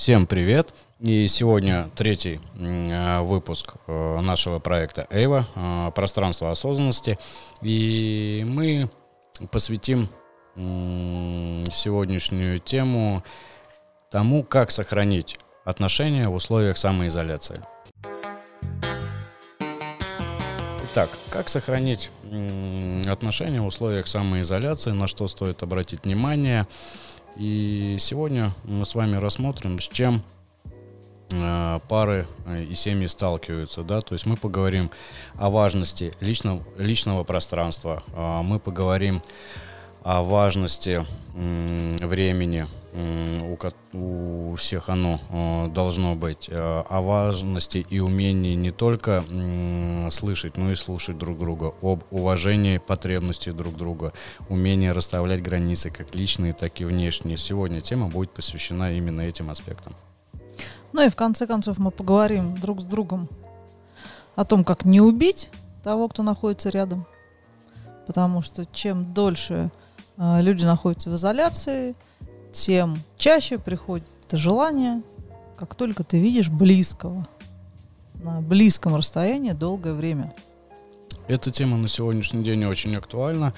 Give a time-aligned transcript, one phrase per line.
[0.00, 0.72] Всем привет!
[0.98, 7.18] И сегодня третий э, выпуск э, нашего проекта Эйва э, «Пространство осознанности».
[7.60, 8.90] И мы
[9.50, 10.08] посвятим
[10.56, 13.22] сегодняшнюю тему
[14.10, 17.62] тому, как сохранить отношения в условиях самоизоляции.
[20.84, 22.10] Итак, как сохранить
[23.06, 26.66] отношения в условиях самоизоляции, на что стоит обратить внимание.
[27.36, 30.22] И сегодня мы с вами рассмотрим, с чем
[31.32, 34.90] э, пары э, и семьи сталкиваются, да, то есть мы поговорим
[35.34, 39.22] о важности личного, личного пространства, а мы поговорим
[40.02, 43.56] о важности времени, у,
[43.92, 49.24] у всех оно э, должно быть, э, о важности и умении не только
[50.10, 54.12] слышать, но и слушать друг друга, об уважении потребностей друг друга,
[54.48, 57.36] умении расставлять границы как личные, так и внешние.
[57.36, 59.94] Сегодня тема будет посвящена именно этим аспектам.
[60.92, 63.28] Ну и в конце концов мы поговорим друг с другом
[64.34, 65.48] о том, как не убить
[65.82, 67.06] того, кто находится рядом.
[68.06, 69.70] Потому что чем дольше
[70.16, 71.94] э, люди находятся в изоляции,
[72.52, 75.02] тем чаще приходит это желание,
[75.56, 77.26] как только ты видишь близкого,
[78.14, 80.32] на близком расстоянии долгое время.
[81.26, 83.54] Эта тема на сегодняшний день очень актуальна.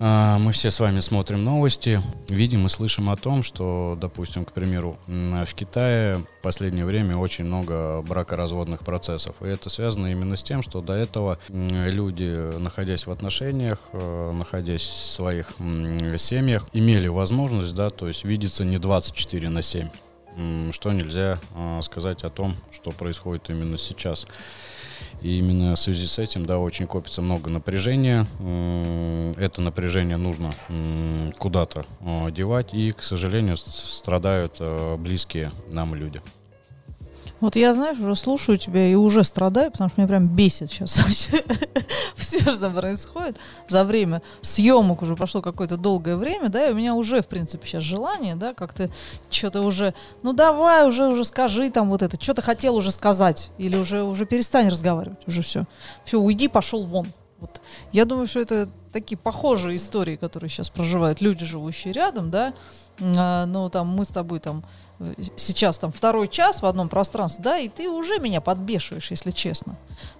[0.00, 4.52] А, мы все с вами смотрим новости, видим и слышим о том, что, допустим, к
[4.52, 9.42] примеру, в Китае в последнее время очень много бракоразводных процессов.
[9.42, 14.82] И это связано именно с тем, что до этого люди, находясь в отношениях, э, находясь
[14.82, 15.48] в своих
[16.16, 19.88] семьях, имели возможность, да, то есть видеться не 24 на 7
[20.70, 24.24] что нельзя а, сказать о том, что происходит именно сейчас.
[25.22, 28.26] И именно в связи с этим, да, очень копится много напряжения.
[29.36, 30.54] Это напряжение нужно
[31.38, 36.20] куда-то а, девать, и, к сожалению, страдают а, близкие нам люди.
[37.40, 40.98] Вот я, знаешь, уже слушаю тебя и уже страдаю, потому что меня прям бесит сейчас
[42.28, 43.36] все, что происходит.
[43.68, 47.66] За время съемок уже прошло какое-то долгое время, да, и у меня уже, в принципе,
[47.66, 48.90] сейчас желание, да, как-то
[49.30, 53.50] что-то уже, ну давай уже, уже скажи там вот это, что ты хотел уже сказать,
[53.58, 55.64] или уже, уже перестань разговаривать, уже все.
[56.04, 57.12] Все, уйди, пошел вон.
[57.40, 57.60] Вот.
[57.92, 62.52] Я думаю, что это такие похожие истории, которые сейчас проживают люди, живущие рядом, да.
[63.00, 64.64] А, ну, там мы с тобой там
[65.36, 69.76] сейчас там второй час в одном пространстве, да, и ты уже меня подбешиваешь, если честно.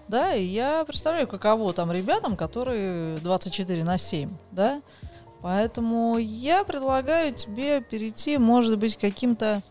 [0.07, 4.81] Да, и я представляю, каково там ребятам, которые 24 на 7, да.
[5.41, 9.63] Поэтому я предлагаю тебе перейти, может быть, каким-то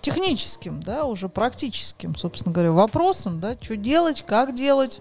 [0.00, 5.00] техническим, да, уже практическим, собственно говоря, вопросом, да, что делать, как делать,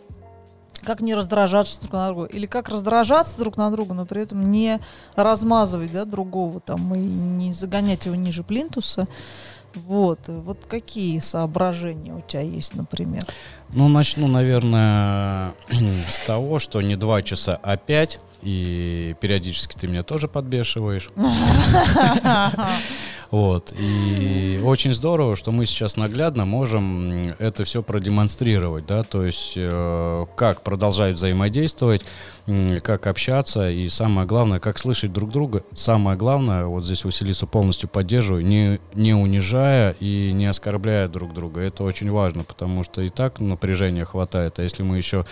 [0.83, 4.43] как не раздражаться друг на друга, или как раздражаться друг на друга, но при этом
[4.49, 4.79] не
[5.15, 9.07] размазывать да, другого там, и не загонять его ниже плинтуса.
[9.75, 13.23] Вот, вот какие соображения у тебя есть, например?
[13.69, 15.53] Ну, начну, наверное,
[16.09, 21.09] с того, что не два часа, а пять, и периодически ты меня тоже подбешиваешь.
[23.35, 23.73] Вот.
[23.77, 30.25] И очень здорово, что мы сейчас наглядно можем это все продемонстрировать, да, то есть э,
[30.37, 32.05] как продолжать взаимодействовать,
[32.83, 35.63] как общаться и самое главное, как слышать друг друга.
[35.73, 41.61] Самое главное, вот здесь Василису полностью поддерживаю, не, не унижая и не оскорбляя друг друга.
[41.61, 45.25] Это очень важно, потому что и так напряжения хватает, а если мы еще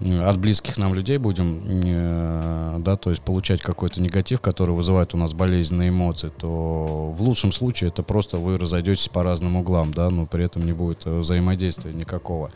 [0.00, 5.16] от близких нам людей будем, э, да, то есть получать какой-то негатив, который вызывает у
[5.16, 10.08] нас болезненные эмоции, то в лучшем случае это просто вы разойдетесь по разным углам, да,
[10.10, 12.50] но при этом не будет э, взаимодействия никакого.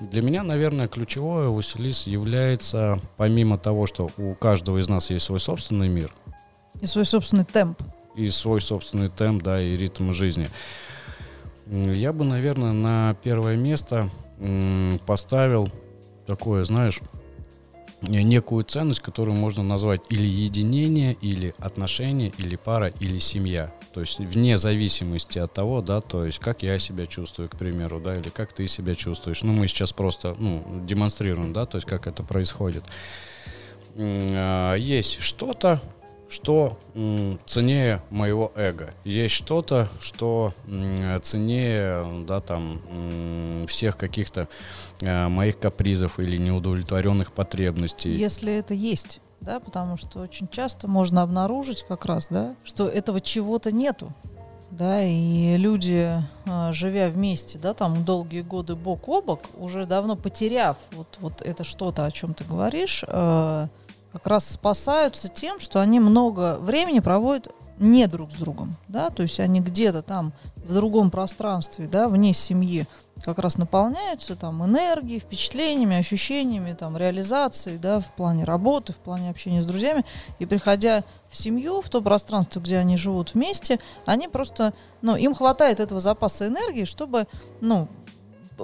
[0.00, 5.40] Для меня, наверное, ключевое, Василис, является, помимо того, что у каждого из нас есть свой
[5.40, 6.12] собственный мир.
[6.80, 7.80] И свой собственный темп.
[8.14, 10.48] И свой собственный темп, да, и ритм жизни.
[11.66, 14.10] Я бы, наверное, на первое место
[15.06, 15.70] поставил
[16.26, 17.00] такое, знаешь,
[18.02, 23.72] некую ценность, которую можно назвать или единение, или отношения, или пара, или семья.
[23.96, 27.98] То есть вне зависимости от того, да, то есть как я себя чувствую, к примеру,
[27.98, 29.42] да, или как ты себя чувствуешь.
[29.42, 32.84] Ну, мы сейчас просто, ну, демонстрируем, да, то есть как это происходит.
[33.96, 35.80] А, есть что-то,
[36.28, 36.78] что
[37.46, 38.92] ценнее моего эго.
[39.04, 40.52] Есть что-то, что
[41.22, 44.50] ценнее, да, там, всех каких-то
[45.02, 48.10] а, моих капризов или неудовлетворенных потребностей.
[48.10, 53.20] Если это есть да, потому что очень часто можно обнаружить как раз, да, что этого
[53.20, 54.12] чего-то нету,
[54.70, 60.16] да, и люди, а, живя вместе, да, там долгие годы бок о бок, уже давно
[60.16, 63.68] потеряв вот, вот это что-то, о чем ты говоришь, а,
[64.12, 69.22] как раз спасаются тем, что они много времени проводят не друг с другом, да, то
[69.22, 72.86] есть они где-то там в другом пространстве, да, вне семьи
[73.26, 79.30] как раз наполняются там энергией, впечатлениями, ощущениями, там, реализацией, да, в плане работы, в плане
[79.30, 80.04] общения с друзьями,
[80.38, 85.34] и приходя в семью, в то пространство, где они живут вместе, они просто, ну, им
[85.34, 87.26] хватает этого запаса энергии, чтобы,
[87.60, 87.88] ну,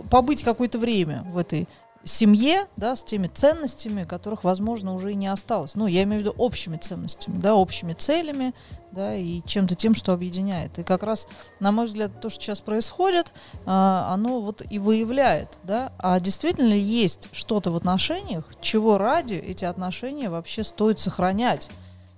[0.09, 1.69] побыть какое-то время в этой
[2.05, 5.75] семье, да, с теми ценностями, которых, возможно, уже и не осталось.
[5.75, 8.55] Ну, я имею в виду общими ценностями, да, общими целями,
[8.91, 10.79] да, и чем-то тем, что объединяет.
[10.79, 11.27] И как раз,
[11.61, 13.33] на мой взгляд, то, что сейчас происходит,
[13.67, 19.35] а, оно вот и выявляет, да, а действительно ли есть что-то в отношениях, чего ради
[19.35, 21.71] эти отношения вообще стоит сохранять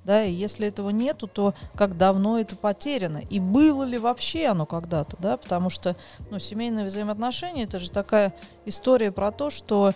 [0.05, 4.67] да, и если этого нету, то как давно это потеряно, и было ли вообще оно
[4.67, 5.97] когда-то, да, потому что,
[6.31, 8.35] ну, семейные взаимоотношения, это же такая
[8.67, 9.93] история про то, что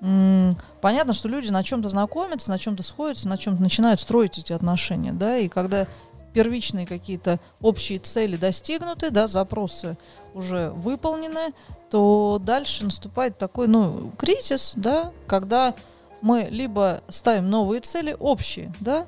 [0.00, 4.52] м- понятно, что люди на чем-то знакомятся, на чем-то сходятся, на чем-то начинают строить эти
[4.52, 5.86] отношения, да, и когда
[6.32, 9.96] первичные какие-то общие цели достигнуты, да, запросы
[10.34, 11.52] уже выполнены,
[11.90, 15.74] то дальше наступает такой, ну, кризис, да, когда
[16.20, 19.06] мы либо ставим новые цели общие, да,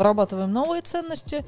[0.00, 1.44] вырабатываем новые ценности,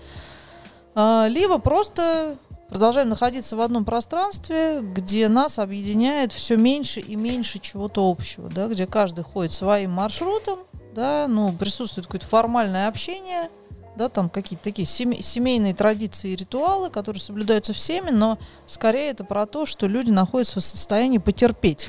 [0.94, 2.36] а, либо просто
[2.68, 8.68] продолжаем находиться в одном пространстве, где нас объединяет все меньше и меньше чего-то общего, да,
[8.68, 10.60] где каждый ходит своим маршрутом,
[10.94, 13.50] да, ну, присутствует какое-то формальное общение,
[13.96, 19.46] да, там какие-то такие семейные традиции и ритуалы, которые соблюдаются всеми, но скорее это про
[19.46, 21.88] то, что люди находятся в состоянии потерпеть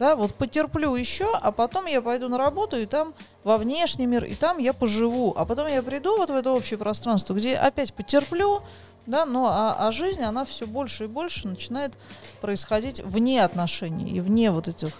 [0.00, 3.12] да, вот потерплю еще, а потом я пойду на работу, и там
[3.44, 5.34] во внешний мир, и там я поживу.
[5.36, 8.62] А потом я приду вот в это общее пространство, где опять потерплю,
[9.04, 11.98] да, но а, а жизнь, она все больше и больше начинает
[12.40, 14.94] происходить вне отношений и вне вот этих,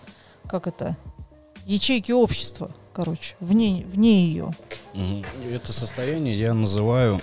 [0.47, 0.97] как это,
[1.65, 4.51] ячейки общества, короче, вне, вне ее.
[5.51, 7.23] Это состояние я называю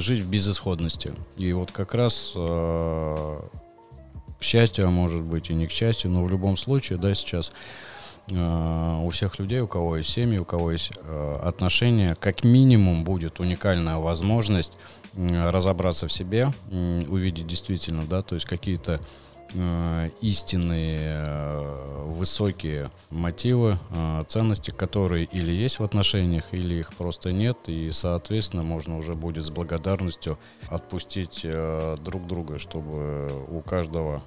[0.00, 1.14] жить в безысходности.
[1.36, 3.40] И вот как раз э,
[4.42, 7.52] к счастью, а может быть и не к счастью, но в любом случае, да, сейчас
[8.28, 13.04] э, у всех людей, у кого есть семьи, у кого есть э, отношения, как минимум
[13.04, 14.74] будет уникальная возможность
[15.14, 18.98] разобраться в себе, увидеть действительно, да, то есть какие-то
[19.54, 27.32] Э, истинные э, высокие мотивы, э, ценности, которые или есть в отношениях, или их просто
[27.32, 30.38] нет, и, соответственно, можно уже будет с благодарностью
[30.68, 34.22] отпустить друг друга, чтобы у каждого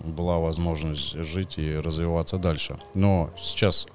[0.00, 2.78] была возможность жить и развиваться дальше.
[2.94, 3.86] Но сейчас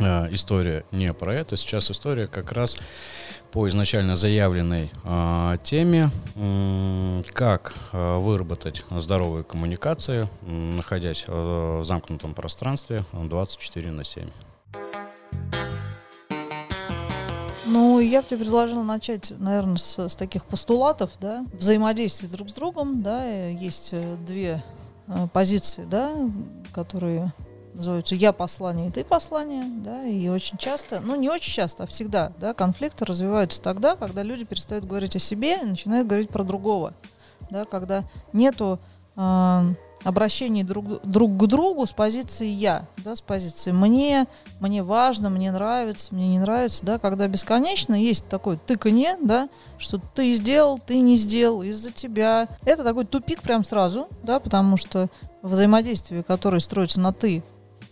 [0.00, 2.76] история не про это, сейчас история как раз
[3.54, 11.32] по изначально заявленной э, теме, э, как э, выработать здоровые коммуникации, э, находясь э,
[11.80, 14.28] в замкнутом пространстве 24 на 7.
[17.66, 23.02] Ну, я бы предложила начать, наверное, с, с таких постулатов, да, взаимодействия друг с другом,
[23.02, 24.64] да, есть э, две
[25.06, 26.12] э, позиции, да,
[26.72, 27.32] которые
[27.74, 31.86] называются «я послание» и «ты послание», да, и очень часто, ну не очень часто, а
[31.86, 36.44] всегда, да, конфликты развиваются тогда, когда люди перестают говорить о себе и начинают говорить про
[36.44, 36.94] другого,
[37.50, 38.78] да, когда нету
[39.16, 39.74] э,
[40.04, 44.26] обращений друг, друг к другу с позиции «я», да, с позиции «мне»,
[44.60, 49.98] «мне важно», «мне нравится», «мне не нравится», да, когда бесконечно есть такое тыканье, да, что
[49.98, 52.48] ты сделал, ты не сделал, из-за тебя.
[52.64, 55.08] Это такой тупик прям сразу, да, потому что
[55.42, 57.42] взаимодействие, которое строится на «ты»,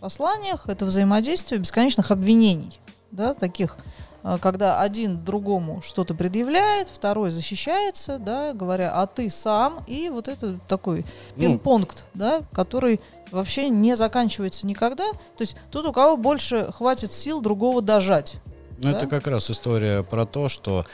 [0.03, 2.77] посланиях это взаимодействие бесконечных обвинений,
[3.11, 3.77] да, таких,
[4.25, 10.27] э, когда один другому что-то предъявляет, второй защищается, да, говоря, а ты сам, и вот
[10.27, 11.05] это такой
[11.37, 12.99] ну, пинг-понг, да, который
[13.31, 15.09] вообще не заканчивается никогда.
[15.13, 18.41] То есть тут у кого больше хватит сил другого дожать.
[18.79, 18.97] Ну, да?
[18.97, 20.85] это как раз история про то, что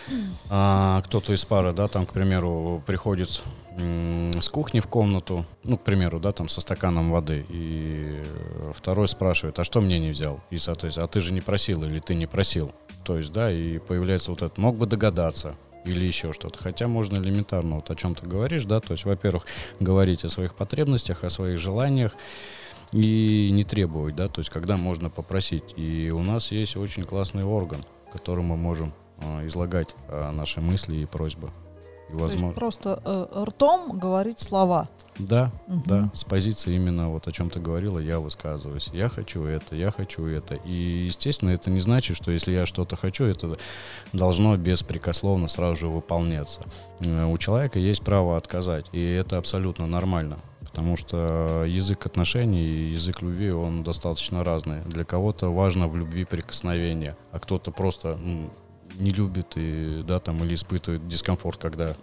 [0.50, 3.40] а, кто-то из пары, да, там, к примеру, приходит
[3.78, 8.22] с кухни в комнату, ну, к примеру, да, там со стаканом воды, и
[8.72, 10.40] второй спрашивает, а что мне не взял?
[10.50, 12.72] И, соответственно, а ты же не просил или ты не просил?
[13.04, 15.54] То есть, да, и появляется вот это, мог бы догадаться,
[15.84, 16.58] или еще что-то.
[16.58, 19.46] Хотя можно элементарно, вот о чем ты говоришь, да, то есть, во-первых,
[19.80, 22.14] говорить о своих потребностях, о своих желаниях,
[22.92, 25.74] и не требовать, да, то есть когда можно попросить.
[25.76, 30.96] И у нас есть очень классный орган, которым мы можем э, излагать э, наши мысли
[30.96, 31.50] и просьбы.
[32.10, 32.38] И, возможно...
[32.38, 34.88] То есть просто э, ртом говорить слова.
[35.18, 35.82] Да, угу.
[35.86, 38.88] да, с позиции именно вот о чем ты говорила, я высказываюсь.
[38.92, 40.54] Я хочу это, я хочу это.
[40.54, 43.58] И, естественно, это не значит, что если я что-то хочу, это
[44.12, 46.60] должно беспрекословно сразу же выполняться.
[47.00, 50.38] Э, у человека есть право отказать, и это абсолютно нормально.
[50.60, 54.82] Потому что язык отношений и язык любви, он достаточно разный.
[54.84, 58.50] Для кого-то важно в любви прикосновение, а кто-то просто ну,
[58.98, 61.94] не любит и, да, там, или испытывает дискомфорт, когда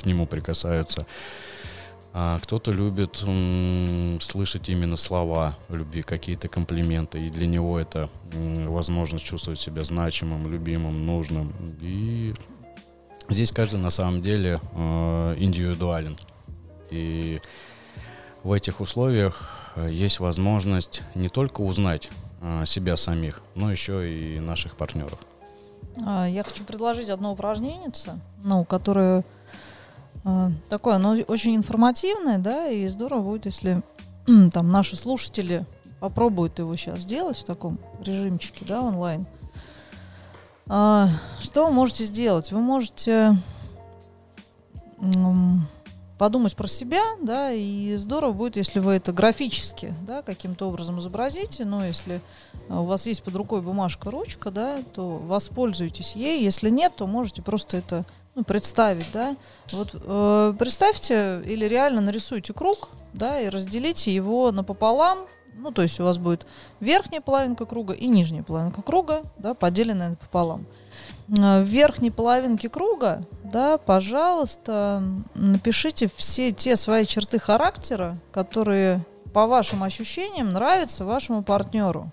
[0.00, 1.06] к нему прикасаются.
[2.14, 3.24] А кто-то любит
[4.22, 11.06] слышать именно слова любви, какие-то комплименты, и для него это возможность чувствовать себя значимым, любимым,
[11.06, 11.54] нужным.
[11.80, 12.34] И
[13.30, 16.18] здесь каждый на самом деле э, индивидуален.
[16.90, 17.40] И
[18.42, 22.10] в этих условиях э, есть возможность не только узнать
[22.42, 25.18] э, себя самих, но еще и наших партнеров.
[26.04, 27.90] А, я хочу предложить одно упражнение,
[28.42, 29.24] ну, которое
[30.24, 33.82] э, такое, оно очень информативное, да, и здорово будет, если
[34.52, 35.66] там наши слушатели
[36.00, 39.26] попробуют его сейчас сделать в таком режимчике, да, онлайн.
[40.66, 41.08] А,
[41.40, 42.50] что вы можете сделать?
[42.50, 43.36] Вы можете
[46.22, 51.64] подумать про себя, да, и здорово будет, если вы это графически, да, каким-то образом изобразите,
[51.64, 52.20] но если
[52.68, 57.08] а, у вас есть под рукой бумажка, ручка, да, то воспользуйтесь ей, если нет, то
[57.08, 58.04] можете просто это
[58.36, 59.34] ну, представить, да,
[59.72, 65.26] вот э, представьте или реально нарисуйте круг, да, и разделите его напополам,
[65.56, 66.46] ну, то есть у вас будет
[66.78, 70.66] верхняя половинка круга и нижняя половинка круга, да, поделенная напополам.
[70.70, 70.81] Э,
[71.38, 75.02] в верхней половинке круга, да, пожалуйста,
[75.34, 82.10] напишите все те свои черты характера, которые по вашим ощущениям нравятся вашему партнеру.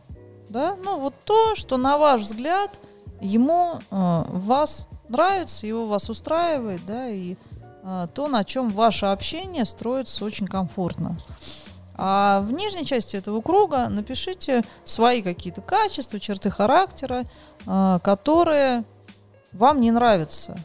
[0.47, 0.77] Да?
[0.83, 2.79] Ну, вот то, что на ваш взгляд
[3.19, 7.35] ему э, вас нравится, его вас устраивает, да, и
[7.83, 11.17] э, то, на чем ваше общение строится очень комфортно.
[11.95, 17.25] А в нижней части этого круга напишите свои какие-то качества, черты характера,
[17.67, 18.85] э, которые
[19.53, 20.57] вам не нравится.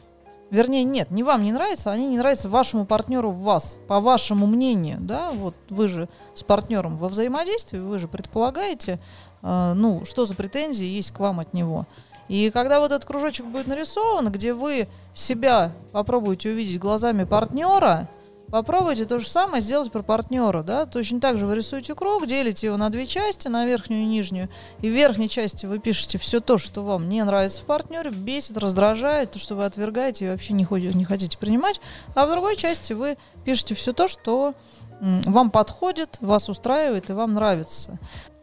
[0.51, 4.45] Вернее, нет, не вам не нравится, они не нравятся вашему партнеру в вас, по вашему
[4.45, 8.99] мнению, да, вот вы же с партнером во взаимодействии, вы же предполагаете,
[9.41, 11.87] э, ну, что за претензии есть к вам от него.
[12.27, 18.07] И когда вот этот кружочек будет нарисован, где вы себя попробуете увидеть глазами партнера,
[18.49, 22.67] Попробуйте то же самое сделать про партнера, да, точно так же вы рисуете круг, делите
[22.67, 24.49] его на две части, на верхнюю и нижнюю,
[24.81, 28.57] и в верхней части вы пишете все то, что вам не нравится в партнере, бесит,
[28.57, 31.81] раздражает, то, что вы отвергаете и вообще не, ходите, не хотите принимать,
[32.13, 34.53] а в другой части вы пишете все то, что
[35.01, 37.97] вам подходит, вас устраивает и вам нравится.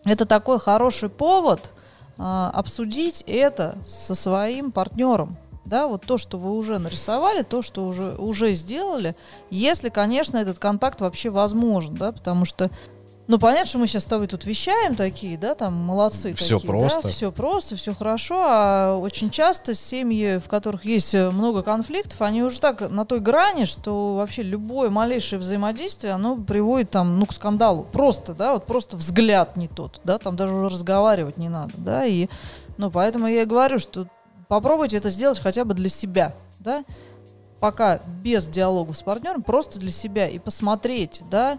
[0.05, 1.71] Это такой хороший повод
[2.19, 5.37] а, обсудить это со своим партнером,
[5.73, 9.17] да, вот то, что вы уже нарисовали, то, что уже, уже сделали,
[9.49, 12.71] если, конечно, этот контакт вообще возможен, да, потому что
[13.27, 16.69] ну, понятно, что мы сейчас с тобой тут вещаем такие, да, там, молодцы все такие.
[16.69, 17.03] просто.
[17.05, 22.21] Да, все просто, все хорошо, а очень часто семьи, в которых есть э, много конфликтов,
[22.21, 27.25] они уже так на той грани, что вообще любое малейшее взаимодействие, оно приводит там, ну,
[27.25, 27.87] к скандалу.
[27.91, 32.05] Просто, да, вот просто взгляд не тот, да, там даже уже разговаривать не надо, да,
[32.05, 32.29] и,
[32.77, 34.07] ну, поэтому я и говорю, что
[34.53, 36.85] попробуйте это сделать хотя бы для себя, да,
[37.59, 41.57] пока без диалога с партнером, просто для себя и посмотреть, да,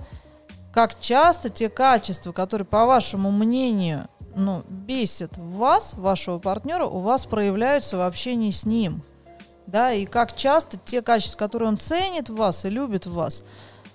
[0.71, 7.25] как часто те качества, которые, по вашему мнению, ну, бесят вас, вашего партнера, у вас
[7.25, 9.01] проявляются в общении с ним.
[9.65, 13.43] Да, и как часто те качества, которые он ценит в вас и любит в вас,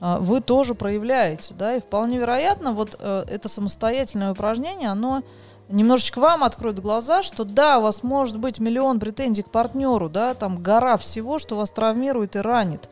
[0.00, 1.54] а, вы тоже проявляете.
[1.54, 5.22] Да, и вполне вероятно, вот э, это самостоятельное упражнение, оно
[5.68, 10.34] немножечко вам откроет глаза, что да, у вас может быть миллион претензий к партнеру, да,
[10.34, 12.88] там гора всего, что вас травмирует и ранит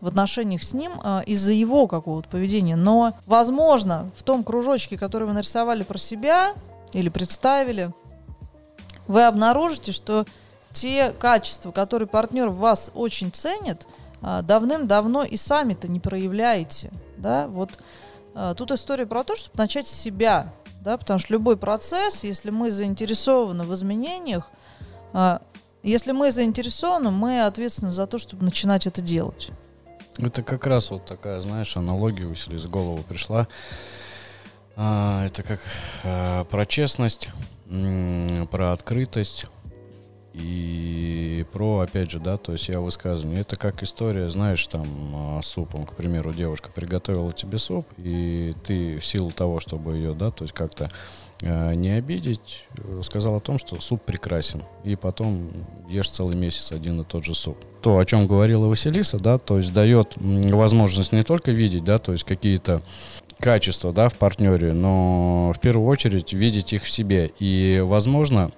[0.00, 2.76] в отношениях с ним э, из-за его какого-то поведения.
[2.76, 6.54] Но, возможно, в том кружочке, который вы нарисовали про себя
[6.92, 7.92] или представили,
[9.06, 10.24] вы обнаружите, что
[10.72, 13.86] те качества, которые партнер в вас очень ценит,
[14.22, 16.90] э, давным-давно и сами-то не проявляете.
[17.18, 17.46] Да?
[17.48, 17.78] Вот
[18.34, 22.50] э, тут история про то, чтобы начать с себя да, потому что любой процесс, если
[22.50, 24.50] мы заинтересованы в изменениях,
[25.12, 25.42] а,
[25.82, 29.50] если мы заинтересованы, мы ответственны за то, чтобы начинать это делать.
[30.18, 33.48] Это как раз вот такая, знаешь, аналогия, если из головы пришла.
[34.76, 35.60] А, это как
[36.04, 37.30] а, про честность,
[38.50, 39.46] про открытость,
[40.32, 45.40] и про, опять же, да, то есть я высказываю, это как история, знаешь, там, а,
[45.42, 50.30] супом, к примеру, девушка приготовила тебе суп, и ты в силу того, чтобы ее, да,
[50.30, 50.90] то есть как-то
[51.42, 52.64] э, не обидеть,
[53.02, 55.50] сказал о том, что суп прекрасен, и потом
[55.88, 57.58] ешь целый месяц один и тот же суп.
[57.82, 62.12] То, о чем говорила Василиса, да, то есть дает возможность не только видеть, да, то
[62.12, 62.82] есть какие-то
[63.40, 67.32] качества, да, в партнере, но в первую очередь видеть их в себе.
[67.38, 68.52] И, возможно,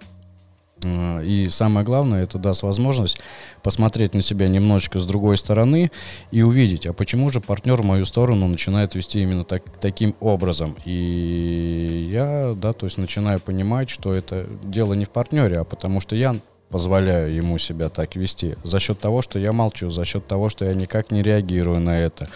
[0.84, 3.18] и самое главное, это даст возможность
[3.62, 5.90] посмотреть на себя немножечко с другой стороны
[6.30, 10.76] и увидеть, а почему же партнер в мою сторону начинает вести именно так, таким образом.
[10.84, 16.00] И я, да, то есть начинаю понимать, что это дело не в партнере, а потому
[16.00, 16.36] что я
[16.72, 18.56] позволяю ему себя так вести?
[18.64, 22.00] За счет того, что я молчу, за счет того, что я никак не реагирую на
[22.00, 22.28] это.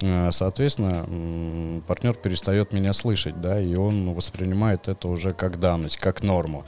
[0.00, 6.22] Э, соответственно, партнер перестает меня слышать, да, и он воспринимает это уже как данность, как
[6.22, 6.64] норму.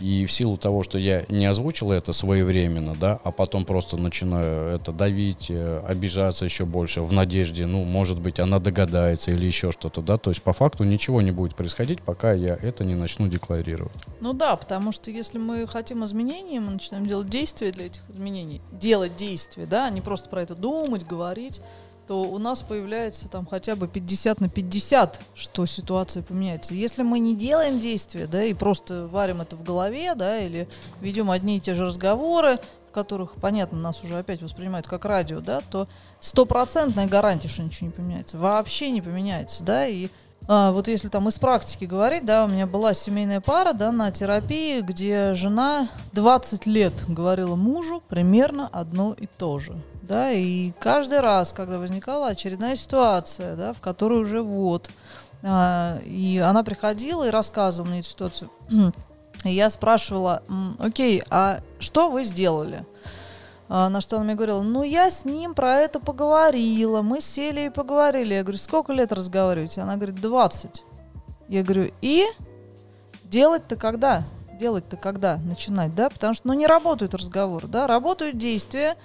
[0.00, 4.74] И в силу того, что я не озвучил это своевременно, да, а потом просто начинаю
[4.74, 9.72] это давить, э, обижаться еще больше в надежде, ну, может быть, она догадается или еще
[9.72, 13.28] что-то, да, то есть по факту ничего не будет происходить, пока я это не начну
[13.28, 13.92] декларировать.
[14.20, 18.60] Ну да, потому что если мы хотим изменений, мы начинаем делать действия для этих изменений,
[18.72, 21.60] делать действия, да, а не просто про это думать, говорить,
[22.06, 26.74] то у нас появляется там хотя бы 50 на 50, что ситуация поменяется.
[26.74, 30.68] Если мы не делаем действия, да, и просто варим это в голове, да, или
[31.00, 32.58] ведем одни и те же разговоры,
[32.88, 35.88] в которых, понятно, нас уже опять воспринимают как радио, да, то
[36.20, 38.38] стопроцентная гарантия, что ничего не поменяется.
[38.38, 40.08] Вообще не поменяется, да, и
[40.48, 44.10] а, вот если там из практики говорить, да, у меня была семейная пара, да, на
[44.10, 49.76] терапии, где жена 20 лет говорила мужу примерно одно и то же
[50.06, 54.88] да, и каждый раз, когда возникала очередная ситуация, да, в которой уже вот,
[55.42, 58.50] а, и она приходила и рассказывала мне эту ситуацию,
[59.44, 60.42] и я спрашивала,
[60.78, 62.86] окей, а что вы сделали?
[63.68, 67.66] А, на что она мне говорила, ну я с ним про это поговорила, мы сели
[67.66, 68.34] и поговорили.
[68.34, 69.80] Я говорю, сколько лет разговариваете?
[69.80, 70.84] Она говорит, 20.
[71.48, 72.24] Я говорю, и
[73.24, 74.24] делать-то когда?
[74.58, 75.38] Делать-то когда?
[75.38, 76.10] Начинать, да?
[76.10, 77.86] Потому что, ну, не работают разговоры, да?
[77.86, 78.96] Работают действия,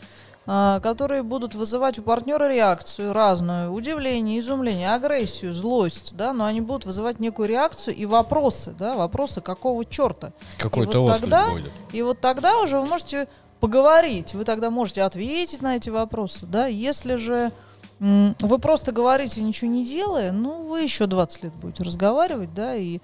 [0.47, 6.61] а, которые будут вызывать у партнера реакцию разную, удивление, изумление, агрессию, злость, да, но они
[6.61, 10.31] будут вызывать некую реакцию и вопросы, да, вопросы какого черта.
[10.57, 11.71] Какой-то и вот тогда, будет.
[11.91, 13.27] И вот тогда уже вы можете
[13.61, 17.51] поговорить, вы тогда можете ответить на эти вопросы, да, если же
[17.99, 22.99] вы просто говорите, ничего не делая, ну, вы еще 20 лет будете разговаривать, да, и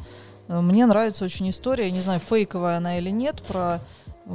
[0.48, 3.80] э, мне нравится очень история, не знаю, фейковая она или нет, про,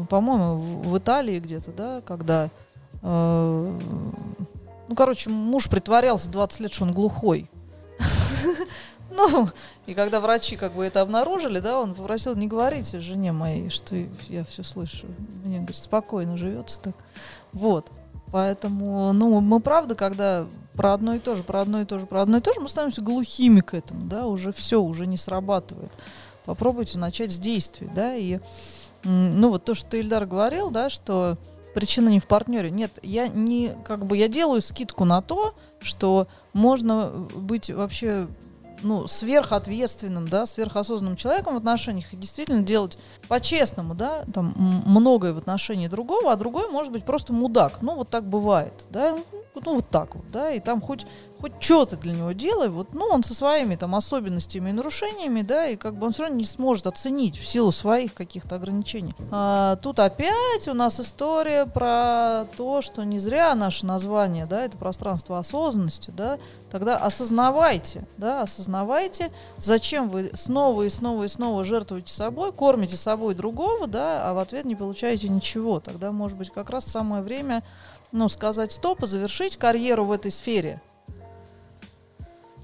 [0.09, 2.49] по-моему, в Италии где-то, да, когда
[3.03, 3.79] Э,
[4.89, 7.51] ну, короче, муж притворялся 20 лет, что он глухой.
[9.15, 9.49] Ну,
[9.87, 13.97] и когда врачи как бы это обнаружили, да, он попросил, не говорите жене моей, что
[14.29, 15.07] я все слышу.
[15.45, 16.95] Мне, говорит, спокойно живется так.
[17.53, 17.91] Вот.
[18.31, 22.07] Поэтому, ну, мы правда, когда про одно и то же, про одно и то же,
[22.07, 25.19] про одно и то же, мы становимся глухими к этому, да, уже все, уже не
[25.19, 25.91] срабатывает.
[26.47, 28.41] Попробуйте начать с действий, да, и,
[29.05, 31.37] ну, вот то, что Ильдар говорил, да, что
[31.75, 32.71] причина не в партнере.
[32.71, 38.29] Нет, я не как бы я делаю скидку на то, что можно быть вообще
[38.83, 44.55] ну, сверхответственным, да, сверхосознанным человеком в отношениях и действительно делать по-честному, да, там
[44.87, 47.83] многое в отношении другого, а другой может быть просто мудак.
[47.83, 49.19] Ну, вот так бывает, да,
[49.55, 51.07] ну, вот так вот, да, и там хоть
[51.43, 55.67] хоть что-то для него делай, вот, ну, он со своими там особенностями и нарушениями, да,
[55.67, 59.13] и как бы он все равно не сможет оценить в силу своих каких-то ограничений.
[59.33, 64.79] А, тут опять у нас история про то, что не зря наше название, да, это
[64.79, 66.39] пространство осознанности, да,
[66.71, 73.35] тогда осознавайте, да, осознавайте, зачем вы снова и снова и снова жертвуете собой, кормите собой
[73.35, 75.81] другого, да, а в ответ не получаете ничего.
[75.81, 77.65] Тогда, может быть, как раз самое время,
[78.13, 80.81] ну, сказать стоп и завершить карьеру в этой сфере,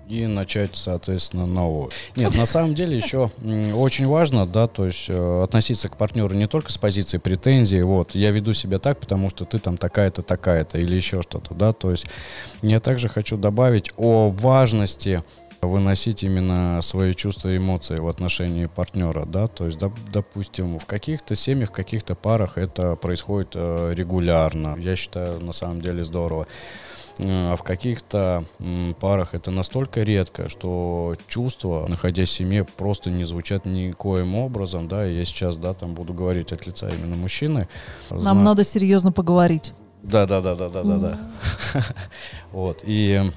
[0.08, 1.90] и начать, соответственно, новую.
[2.16, 3.30] Нет, на самом деле еще
[3.74, 8.14] очень важно, да, то есть э, относиться к партнеру не только с позиции претензий, вот,
[8.14, 11.90] я веду себя так, потому что ты там такая-то, такая-то или еще что-то, да, то
[11.90, 12.06] есть
[12.62, 15.22] я также хочу добавить о важности
[15.60, 20.86] выносить именно свои чувства и эмоции в отношении партнера, да, то есть, доп, допустим, в
[20.86, 26.46] каких-то семьях, в каких-то парах это происходит э, регулярно, я считаю, на самом деле здорово.
[27.20, 28.44] А в каких-то
[29.00, 35.04] парах это настолько редко, что чувства, находясь в семье, просто не звучат никоим образом, да,
[35.04, 37.68] я сейчас, да, там буду говорить от лица именно мужчины.
[38.10, 38.34] Нам Зна...
[38.34, 39.72] надо серьезно поговорить.
[40.02, 41.18] Да, да, да, да, да, да, да.
[42.52, 42.82] Вот.
[42.84, 43.30] И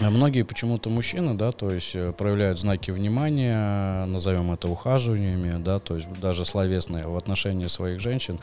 [0.00, 5.78] а многие почему-то мужчины, да, то есть э, проявляют знаки внимания, назовем это ухаживаниями, да,
[5.78, 8.40] то есть даже словесные в отношении своих женщин,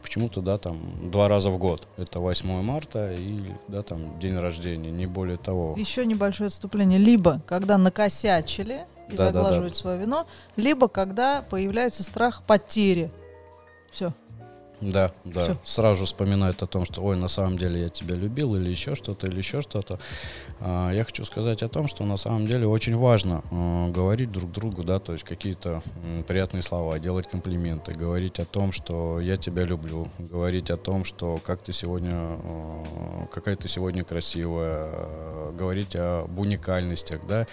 [0.00, 1.88] почему-то, да, там два раза в год.
[1.96, 5.74] Это 8 марта и, да, там день рождения, не более того.
[5.76, 7.00] Еще небольшое отступление.
[7.00, 9.80] Либо, когда накосячили и да, заглаживают да, да.
[9.80, 13.10] свое вино, либо когда появляется страх потери.
[13.90, 14.12] Все.
[14.82, 15.42] Да, да.
[15.42, 15.56] Всё.
[15.62, 18.96] Сразу же вспоминают о том, что, ой, на самом деле я тебя любил, или еще
[18.96, 20.00] что-то, или еще что-то.
[20.60, 24.50] А, я хочу сказать о том, что на самом деле очень важно а, говорить друг
[24.50, 25.82] другу, да, то есть какие-то
[26.26, 31.38] приятные слова, делать комплименты, говорить о том, что я тебя люблю, говорить о том, что
[31.44, 37.46] как ты сегодня, а, какая ты сегодня красивая, говорить об уникальностях, да.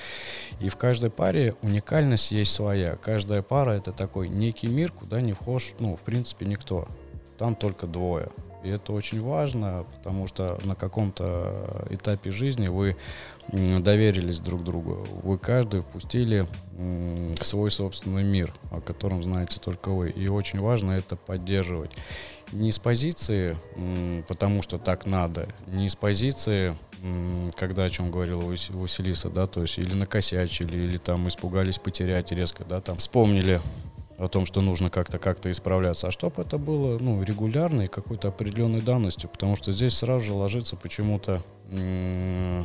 [0.59, 2.95] И в каждой паре уникальность есть своя.
[2.95, 6.87] Каждая пара это такой некий мир, куда не вхож, ну, в принципе, никто
[7.39, 8.27] там только двое.
[8.63, 12.97] И это очень важно, потому что на каком-то этапе жизни вы
[13.47, 15.07] доверились друг другу.
[15.23, 16.45] Вы каждый впустили
[17.41, 20.09] свой собственный мир, о котором знаете только вы.
[20.09, 21.91] И очень важно это поддерживать.
[22.51, 23.55] Не с позиции,
[24.27, 26.75] потому что так надо, не с позиции,
[27.55, 32.65] когда о чем говорила Василиса, да, то есть или накосячили, или там испугались потерять резко,
[32.65, 33.61] да, там вспомнили
[34.19, 38.27] о том, что нужно как-то как-то исправляться, а чтобы это было ну, регулярно и какой-то
[38.27, 41.41] определенной данностью, потому что здесь сразу же ложится почему-то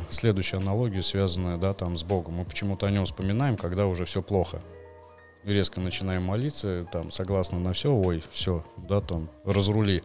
[0.09, 2.35] следующая аналогия, связанная да, там, с Богом.
[2.35, 4.61] Мы почему-то о нем вспоминаем, когда уже все плохо.
[5.53, 10.03] Резко начинаем молиться, там, согласно на все, ой, все, да, там, разрули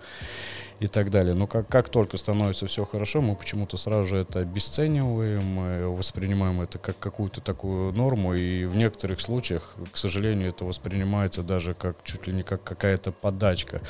[0.80, 1.34] и так далее.
[1.34, 6.60] Но как, как только становится все хорошо, мы почему-то сразу же это обесцениваем, мы воспринимаем
[6.62, 12.02] это как какую-то такую норму, и в некоторых случаях, к сожалению, это воспринимается даже как
[12.04, 13.82] чуть ли не как какая-то подачка.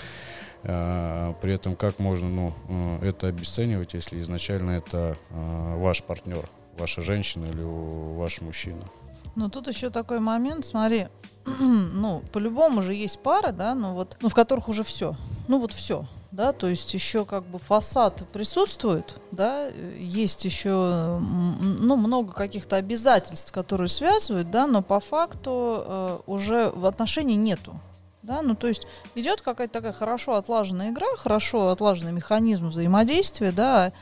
[0.62, 2.54] А, при этом как можно ну,
[3.00, 8.84] э, это обесценивать, если изначально это а, ваш партнер, ваша женщина или ваш мужчина?
[9.36, 11.08] Ну тут еще такой момент, смотри,
[11.44, 15.16] ну по-любому же есть пары, да, ну вот, ну в которых уже все,
[15.48, 21.96] ну вот все, да, то есть еще как бы фасад присутствует, да, есть еще, ну,
[21.96, 27.80] много каких-то обязательств, которые связывают, да, но по факту э, уже в отношении нету,
[28.22, 33.92] да, ну, то есть идет какая-то такая хорошо отлаженная игра, хорошо отлаженный механизм взаимодействия, да,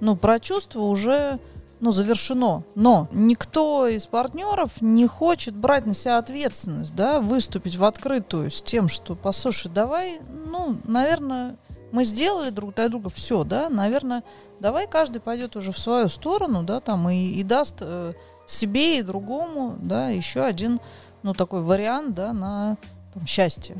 [0.00, 1.38] ну, про чувства уже
[1.80, 2.64] ну, завершено.
[2.74, 8.62] Но никто из партнеров не хочет брать на себя ответственность, да, выступить в открытую с
[8.62, 11.56] тем, что, послушай, давай, ну, наверное,
[11.92, 14.22] мы сделали друг для друга все, да, наверное,
[14.60, 18.12] давай каждый пойдет уже в свою сторону, да, там и, и даст э,
[18.46, 20.80] себе и другому, да, еще один,
[21.22, 22.76] ну, такой вариант, да, на
[23.14, 23.76] там, счастье.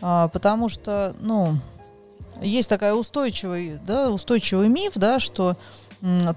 [0.00, 1.58] А, потому что, ну,
[2.40, 5.56] есть такая устойчивый, да, устойчивый миф, да, что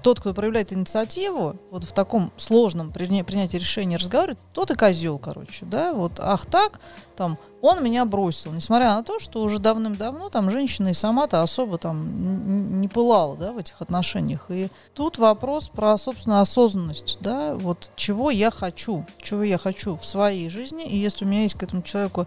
[0.02, 5.66] тот, кто проявляет инициативу, вот в таком сложном принятии решения разговаривает, тот и козел, короче,
[5.66, 6.80] да, вот, ах так,
[7.16, 11.76] там, он меня бросил, несмотря на то, что уже давным-давно там женщина и сама-то особо
[11.76, 14.46] там не пылала, да, в этих отношениях.
[14.48, 20.06] И тут вопрос про собственную осознанность, да, вот чего я хочу, чего я хочу в
[20.06, 22.26] своей жизни, и если у меня есть к этому человеку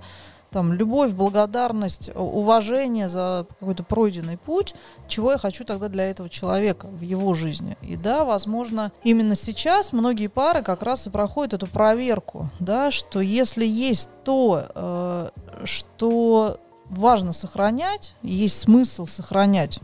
[0.52, 4.76] там любовь, благодарность, уважение за какой-то пройденный путь,
[5.08, 7.78] чего я хочу тогда для этого человека в его жизни.
[7.82, 13.22] И да, возможно, именно сейчас многие пары как раз и проходят эту проверку, да, что
[13.22, 15.30] если есть то, э,
[15.64, 16.60] что
[16.90, 19.80] важно сохранять, есть смысл сохранять,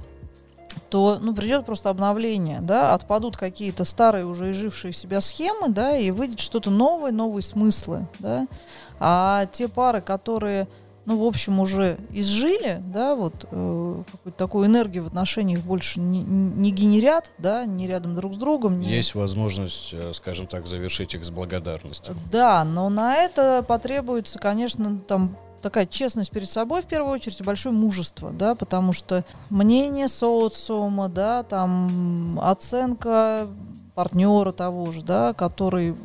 [0.90, 6.12] то ну, придет просто обновление, да, отпадут какие-то старые уже изжившие себя схемы, да, и
[6.12, 8.48] выйдет что-то новое, новые смыслы, да.
[9.00, 10.68] А те пары, которые,
[11.06, 16.22] ну, в общем, уже изжили, да, вот э, какую-то такую энергию в отношениях больше не,
[16.22, 18.80] не генерят, да, не рядом друг с другом.
[18.80, 18.90] Не...
[18.90, 22.16] Есть возможность, э, скажем так, завершить их с благодарностью.
[22.32, 25.38] Да, но на это потребуется, конечно, там
[25.68, 31.44] такая честность перед собой в первую очередь большое мужество, да, потому что мнение социума, да,
[31.44, 33.50] там оценка
[33.94, 35.98] партнера того же, да, который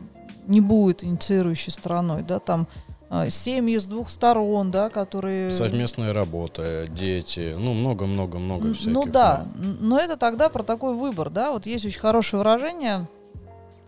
[0.49, 2.67] не будет инициирующей стороной, да, там
[3.09, 5.53] а, семьи с двух сторон, да, которые...
[5.53, 8.93] Совместная работа, дети, ну, много-много-много всяких.
[8.93, 13.07] Ну да, но это тогда про такой выбор, да, вот есть очень хорошее выражение,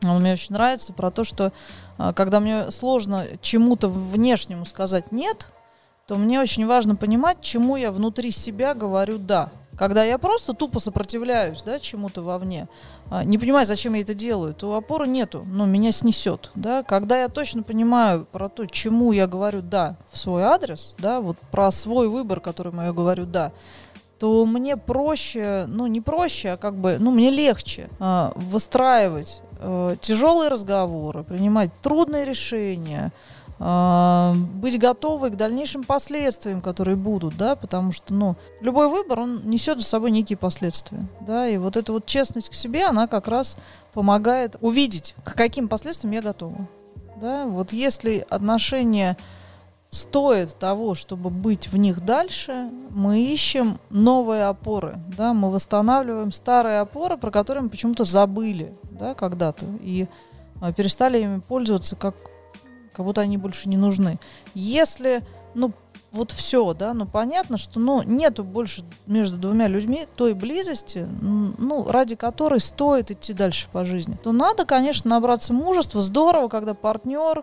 [0.03, 1.53] оно мне очень нравится, про то, что
[1.99, 5.49] а, когда мне сложно чему-то внешнему сказать «нет»,
[6.07, 9.51] то мне очень важно понимать, чему я внутри себя говорю «да».
[9.77, 12.69] Когда я просто тупо сопротивляюсь да, чему-то вовне,
[13.11, 16.53] а, не понимаю, зачем я это делаю, то опоры нету, но меня снесет.
[16.55, 16.85] Да?
[16.85, 21.39] Когда я точно понимаю про то, чему я говорю «да» в свой адрес, да, вот
[21.51, 23.53] про свой выбор, которому я говорю «да»,
[24.19, 29.97] то мне проще, ну не проще, а как бы, ну мне легче э, выстраивать э,
[30.01, 33.13] тяжелые разговоры, принимать трудные решения,
[33.59, 39.79] быть готовы к дальнейшим последствиям, которые будут, да, потому что, ну, любой выбор, он несет
[39.79, 43.57] за собой некие последствия, да, и вот эта вот честность к себе, она как раз
[43.93, 46.69] помогает увидеть, к каким последствиям я готова,
[47.21, 49.17] да, вот если отношения
[49.95, 56.81] стоит того, чтобы быть в них дальше, мы ищем новые опоры, да, мы восстанавливаем старые
[56.81, 60.09] опоры, про которые мы почему-то забыли, да, когда-то, и
[60.61, 62.17] а, перестали ими пользоваться, как,
[62.95, 64.19] как будто они больше не нужны.
[64.55, 65.23] Если,
[65.55, 65.73] ну,
[66.15, 71.91] вот все, да, ну понятно, что ну, нету больше между двумя людьми той близости, ну,
[71.91, 76.01] ради которой стоит идти дальше по жизни, то надо, конечно, набраться мужества.
[76.01, 77.43] Здорово, когда партнер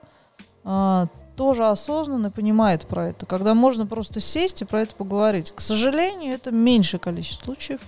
[0.64, 5.52] а, тоже осознанно понимает про это, когда можно просто сесть и про это поговорить.
[5.56, 7.82] К сожалению, это меньшее количество случаев,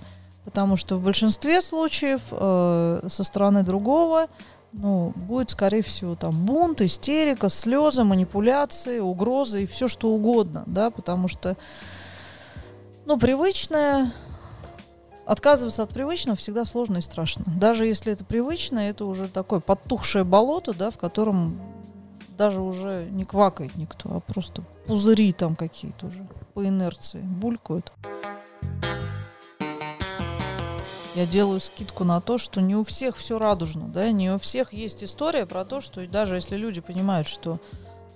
[0.44, 4.28] потому что в большинстве случаев э, со стороны другого
[4.76, 10.90] ну, будет, скорее всего, там бунт, истерика, слезы, манипуляции, угрозы и все что угодно, да,
[10.90, 11.56] потому что,
[13.06, 14.12] ну, привычное,
[15.26, 17.44] отказываться от привычного всегда сложно и страшно.
[17.46, 21.60] Даже если это привычно, это уже такое подтухшее болото, да, в котором
[22.36, 27.92] даже уже не квакает никто, а просто пузыри там какие-то уже по инерции булькают.
[31.14, 34.72] Я делаю скидку на то, что не у всех все радужно, да, не у всех
[34.72, 37.60] есть история про то, что даже если люди понимают, что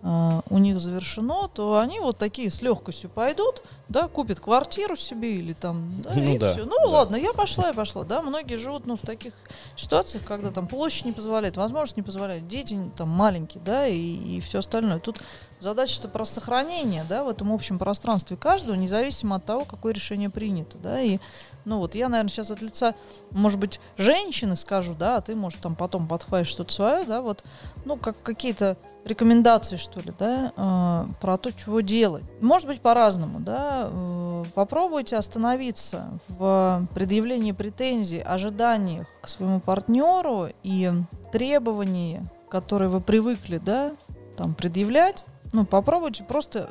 [0.02, 5.37] э, у них завершено, то они вот такие с легкостью пойдут, да, купят квартиру себе
[5.37, 6.64] или там, да, ну, и да, все.
[6.64, 6.90] Ну да.
[6.90, 8.20] ладно, я пошла, я пошла, да.
[8.22, 9.33] Многие живут, ну, в таких
[9.77, 14.40] ситуациях, когда там площадь не позволяет, возможность не позволяет, дети там маленькие, да, и, и
[14.40, 14.98] все остальное.
[14.98, 15.20] Тут
[15.61, 20.79] задача-то про сохранение, да, в этом общем пространстве каждого, независимо от того, какое решение принято,
[20.79, 21.18] да, и
[21.64, 22.94] ну вот я, наверное, сейчас от лица,
[23.31, 27.44] может быть, женщины скажу, да, а ты, может, там потом подхватишь что-то свое, да, вот,
[27.85, 32.24] ну, как какие-то рекомендации, что ли, да, э, про то, чего делать.
[32.40, 40.91] Может быть, по-разному, да, э, попробуйте остановиться в предъявлении претензий, ожиданиях к своему партнеру и
[41.33, 43.93] требований, которые вы привыкли, да,
[44.37, 46.71] там, предъявлять, ну, попробуйте просто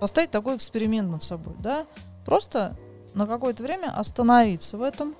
[0.00, 1.86] поставить такой эксперимент над собой, да,
[2.24, 2.76] просто
[3.14, 5.14] на какое-то время остановиться в этом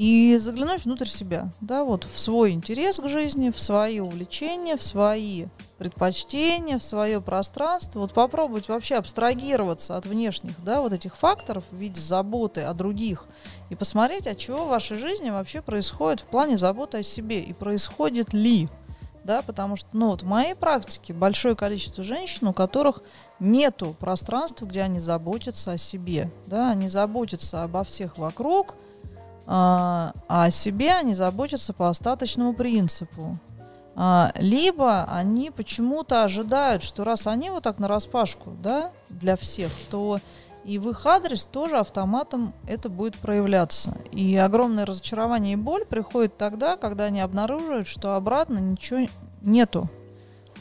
[0.00, 4.82] и заглянуть внутрь себя, да, вот в свой интерес к жизни, в свои увлечения, в
[4.82, 5.44] свои
[5.76, 11.76] предпочтения, в свое пространство, вот попробовать вообще абстрагироваться от внешних, да, вот этих факторов в
[11.76, 13.26] виде заботы о других
[13.68, 17.52] и посмотреть, от чего в вашей жизни вообще происходит в плане заботы о себе и
[17.52, 18.70] происходит ли,
[19.22, 23.02] да, потому что, ну, вот в моей практике большое количество женщин, у которых
[23.38, 28.76] нету пространства, где они заботятся о себе, да, они заботятся обо всех вокруг,
[29.52, 33.36] а, а о себе они заботятся по остаточному принципу.
[33.96, 39.72] А, либо они почему-то ожидают, что раз они вот так на распашку, да, для всех,
[39.90, 40.20] то
[40.64, 43.96] и в их адрес тоже автоматом это будет проявляться.
[44.12, 49.08] И огромное разочарование и боль приходит тогда, когда они обнаруживают, что обратно ничего
[49.42, 49.90] нету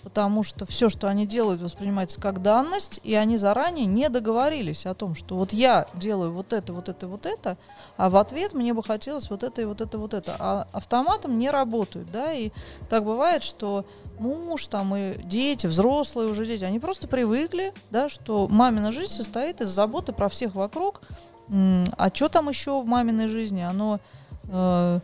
[0.04, 4.94] потому что все, что они делают, воспринимается как данность, и они заранее не договорились о
[4.94, 7.58] том, что вот я делаю вот это, вот это, вот это,
[7.98, 10.36] а в ответ мне бы хотелось вот это и вот это, вот это.
[10.40, 12.52] А автоматом не работают, да, и
[12.90, 13.86] так бывает, что
[14.20, 19.62] муж там и дети, взрослые уже дети, они просто привыкли, да, что мамина жизнь состоит
[19.62, 21.02] из заботы про всех вокруг,
[21.50, 24.00] а что там еще в маминой жизни, оно
[24.50, 25.00] э,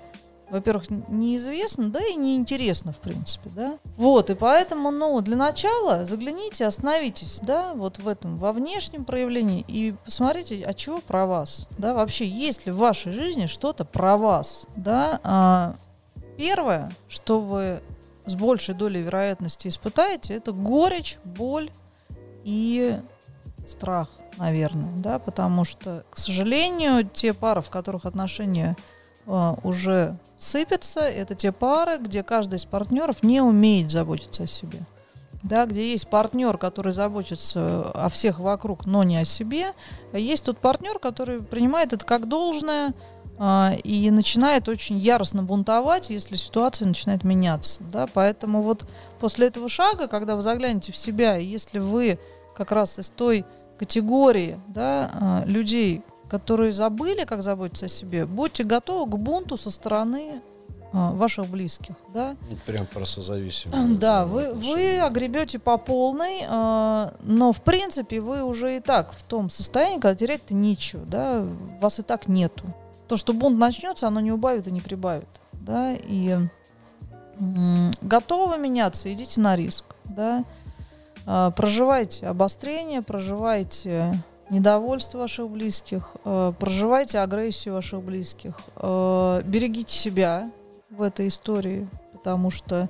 [0.49, 3.77] во-первых, неизвестно, да и неинтересно, в принципе, да.
[3.97, 9.65] Вот, и поэтому, ну, для начала загляните, остановитесь, да, вот в этом, во внешнем проявлении
[9.67, 14.17] и посмотрите, а чего про вас, да, вообще, есть ли в вашей жизни что-то про
[14.17, 15.19] вас, да.
[15.23, 15.75] А,
[16.37, 17.81] первое, что вы
[18.25, 21.69] с большей долей вероятности испытаете, это горечь, боль
[22.43, 22.99] и
[23.65, 28.75] страх, наверное, да, потому что, к сожалению, те пары, в которых отношения
[29.27, 34.85] а, уже сыпятся, это те пары, где каждый из партнеров не умеет заботиться о себе.
[35.43, 39.73] Да, где есть партнер, который заботится о всех вокруг, но не о себе.
[40.11, 42.95] А есть тот партнер, который принимает это как должное
[43.37, 47.81] а, и начинает очень яростно бунтовать, если ситуация начинает меняться.
[47.91, 48.07] Да?
[48.11, 48.87] Поэтому вот
[49.19, 52.17] после этого шага, когда вы заглянете в себя, если вы
[52.55, 53.45] как раз из той
[53.77, 59.71] категории да, а, людей, которые забыли, как заботиться о себе, будьте готовы к бунту со
[59.71, 60.41] стороны
[60.97, 62.37] а, ваших близких, да?
[62.65, 63.99] Прям про созависимых.
[63.99, 69.21] Да, вы, вы огребете по полной, а, но в принципе вы уже и так в
[69.23, 71.45] том состоянии, когда терять-то нечего, да,
[71.81, 72.65] вас и так нету.
[73.09, 76.37] То, что бунт начнется, оно не убавит и не прибавит, да, и
[78.01, 80.45] готовы меняться, идите на риск, да,
[81.25, 90.51] а, проживайте обострение, проживайте недовольство ваших близких, э, проживайте агрессию ваших близких, э, берегите себя
[90.89, 92.89] в этой истории, потому что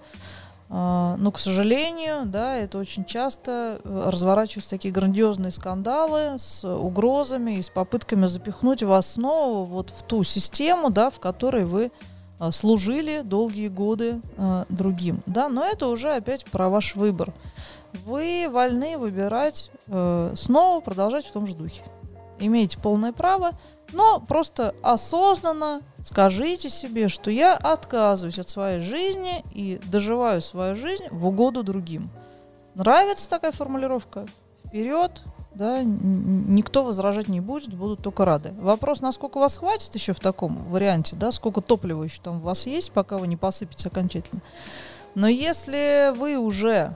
[0.70, 7.58] э, но, к сожалению, да, это очень часто э, разворачиваются такие грандиозные скандалы с угрозами
[7.58, 11.92] и с попытками запихнуть вас снова вот в ту систему, да, в которой вы
[12.40, 15.22] а, служили долгие годы а, другим.
[15.26, 17.34] Да, но это уже опять про ваш выбор.
[18.06, 21.84] Вы вольны выбирать э, снова продолжать в том же духе.
[22.40, 23.52] Имеете полное право,
[23.94, 31.06] но просто осознанно скажите себе, что я отказываюсь от своей жизни и доживаю свою жизнь
[31.12, 32.10] в угоду другим.
[32.74, 34.26] Нравится такая формулировка?
[34.66, 38.54] Вперед, да, никто возражать не будет, будут только рады.
[38.60, 42.66] Вопрос, насколько вас хватит еще в таком варианте, да, сколько топлива еще там у вас
[42.66, 44.42] есть, пока вы не посыпете окончательно.
[45.16, 46.94] Но если вы уже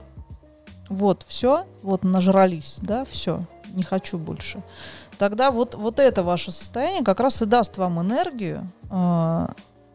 [0.90, 3.42] вот все, вот нажрались, да, все,
[3.74, 4.62] не хочу больше,
[5.18, 9.48] тогда вот, вот это ваше состояние как раз и даст вам энергию э,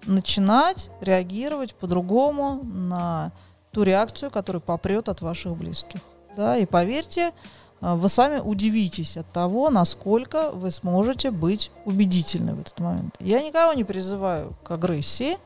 [0.06, 3.32] начинать реагировать по-другому на
[3.72, 6.00] ту реакцию, которая попрет от ваших близких.
[6.36, 7.32] Да, и поверьте,
[7.80, 13.16] а, вы сами удивитесь от того, насколько вы сможете быть убедительны в этот момент.
[13.20, 15.38] Я никого не призываю к агрессии,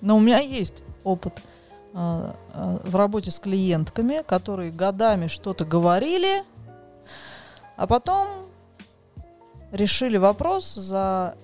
[0.00, 1.42] но у меня есть опыт э, э,
[1.92, 6.44] в работе с клиентками, которые годами что-то говорили,
[7.76, 8.28] а потом
[9.72, 11.36] решили вопрос за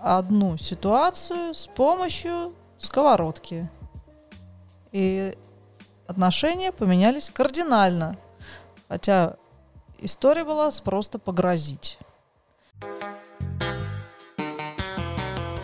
[0.00, 3.68] одну ситуацию с помощью сковородки.
[4.92, 5.36] И
[6.06, 8.16] отношения поменялись кардинально.
[8.88, 9.36] Хотя
[9.98, 11.98] история была с просто погрозить.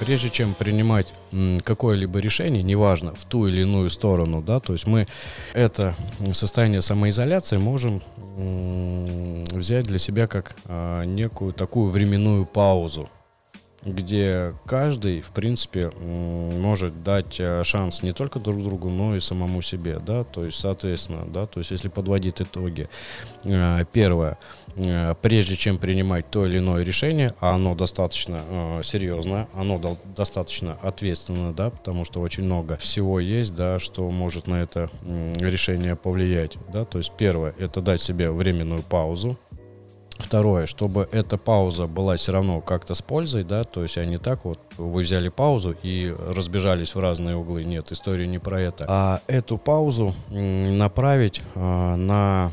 [0.04, 1.12] Прежде чем принимать
[1.64, 5.06] какое-либо решение, неважно, в ту или иную сторону, да, то есть мы
[5.54, 5.94] это
[6.32, 8.02] состояние самоизоляции можем
[9.50, 13.08] взять для себя как а, некую такую временную паузу,
[13.84, 19.62] где каждый, в принципе, может дать э, шанс не только друг другу, но и самому
[19.62, 22.88] себе, да, то есть, соответственно, да, то есть, если подводить итоги,
[23.44, 24.38] э, первое,
[24.76, 28.42] э, прежде чем принимать то или иное решение, а оно достаточно
[28.82, 29.80] серьезное, оно
[30.16, 34.90] достаточно ответственно, да, потому что очень много всего есть, да, что может на это
[35.40, 39.36] решение повлиять, да, то есть, первое, это дать себе временную паузу,
[40.18, 44.18] Второе, чтобы эта пауза была все равно как-то с пользой, да, то есть, а не
[44.18, 47.64] так вот вы взяли паузу и разбежались в разные углы.
[47.64, 48.84] Нет, история не про это.
[48.88, 52.52] А эту паузу направить а, на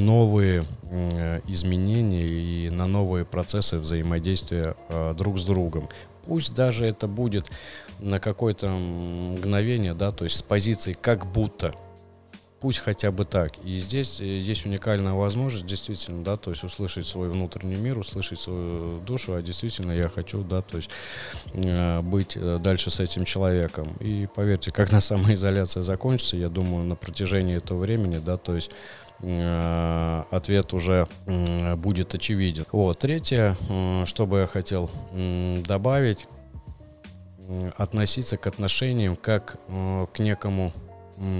[0.00, 0.64] новые
[1.46, 5.88] изменения и на новые процессы взаимодействия а, друг с другом.
[6.26, 7.50] Пусть даже это будет
[7.98, 11.72] на какое-то мгновение, да, то есть с позиции как будто
[12.60, 13.52] пусть хотя бы так.
[13.64, 18.38] И здесь э, есть уникальная возможность, действительно, да, то есть услышать свой внутренний мир, услышать
[18.38, 20.90] свою душу, а действительно я хочу, да, то есть
[21.54, 23.88] э, быть э, дальше с этим человеком.
[24.00, 28.70] И поверьте, когда самоизоляция закончится, я думаю, на протяжении этого времени, да, то есть
[29.22, 31.06] ответ уже
[31.76, 32.64] будет очевиден.
[32.72, 33.54] Вот, третье,
[34.06, 34.90] что бы я хотел
[35.66, 36.26] добавить,
[37.76, 40.72] относиться к отношениям как к некому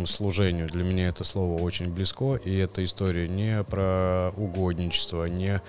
[0.06, 0.68] служению.
[0.68, 5.60] Для меня это слово очень близко, и эта история не про угодничество, не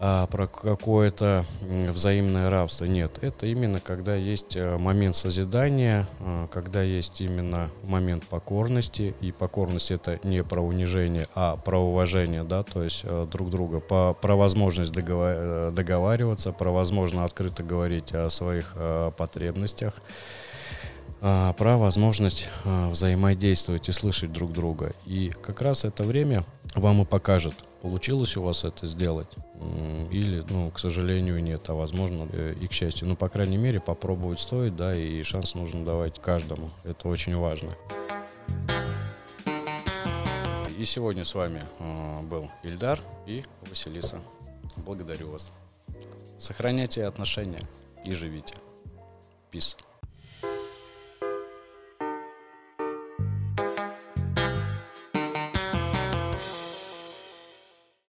[0.00, 2.84] а, про какое-то взаимное рабство.
[2.84, 9.32] Нет, это именно когда есть э, момент созидания, а, когда есть именно момент покорности, и
[9.32, 14.14] покорность это не про унижение, а про уважение, да, то есть э, друг друга, по,
[14.14, 18.76] про возможность э, договариваться, про возможность открыто говорить о своих
[19.16, 19.94] потребностях,
[21.20, 24.92] про возможность а, взаимодействовать и слышать друг друга.
[25.04, 29.28] И как раз это время вам и покажет, получилось у вас это сделать
[30.12, 33.08] или, ну, к сожалению, нет, а возможно э, и к счастью.
[33.08, 36.70] Ну, по крайней мере, попробовать стоит, да, и шанс нужно давать каждому.
[36.84, 37.74] Это очень важно.
[40.78, 44.20] И сегодня с вами э, был Ильдар и Василиса.
[44.76, 45.50] Благодарю вас.
[46.38, 47.60] Сохраняйте отношения
[48.04, 48.54] и живите.
[49.50, 49.76] Peace.